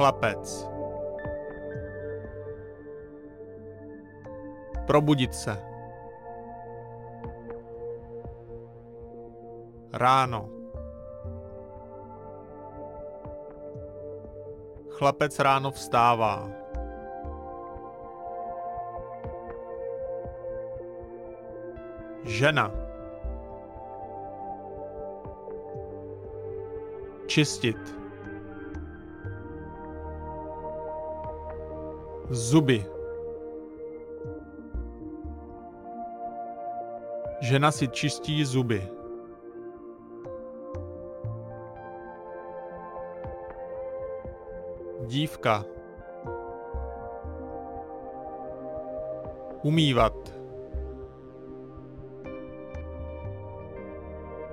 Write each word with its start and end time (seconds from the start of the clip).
Chlapec. 0.00 0.68
Probudit 4.86 5.34
se. 5.34 5.56
Ráno. 9.92 10.48
Chlapec 14.88 15.38
ráno 15.38 15.70
vstává. 15.70 16.48
Žena. 22.24 22.72
Čistit. 27.26 27.99
Zuby. 32.30 32.86
Žena 37.42 37.74
si 37.74 37.88
čistí 37.88 38.44
zuby. 38.44 38.78
Dívka. 45.10 45.66
Umývat. 49.66 50.14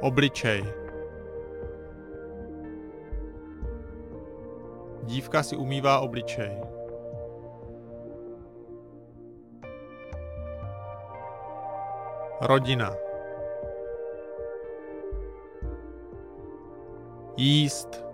Obličej. 0.00 0.64
Dívka 5.04 5.44
si 5.44 5.52
umývá 5.52 6.00
obličej. 6.00 6.77
Rodina. 12.40 12.94
Jíst. 17.36 18.04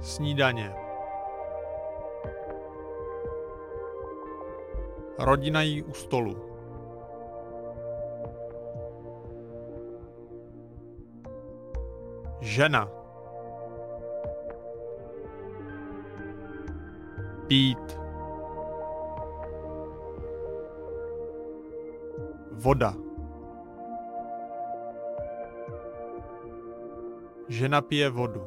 Snídaně. 0.00 0.74
Rodina 5.18 5.62
jí 5.62 5.82
u 5.82 5.92
stolu. 5.92 6.36
Žena. 12.40 12.90
Pít. 17.46 17.99
Voda. 22.60 22.92
Žena 27.48 27.80
pije 27.80 28.10
vodu. 28.12 28.44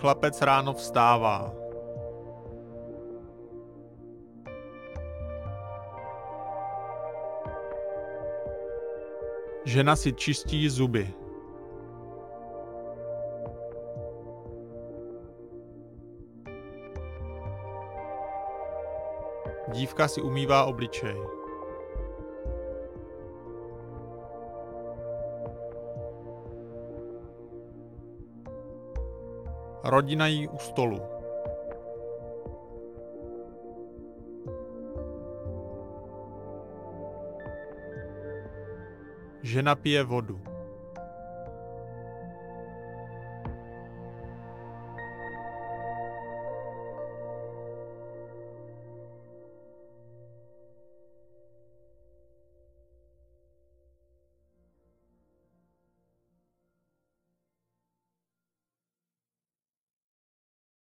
Chlapec 0.00 0.42
ráno 0.42 0.72
vstává. 0.72 1.67
Žena 9.64 9.96
si 9.96 10.12
čistí 10.12 10.68
zuby. 10.68 11.08
Dívka 19.72 20.08
si 20.08 20.22
umývá 20.22 20.64
obličej. 20.64 21.16
Rodina 29.84 30.26
jí 30.26 30.48
u 30.48 30.58
stolu. 30.58 31.17
Žena 39.42 39.74
pije 39.74 40.02
vodu. 40.02 40.57